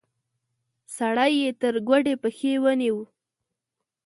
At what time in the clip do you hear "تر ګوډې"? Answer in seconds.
1.61-2.15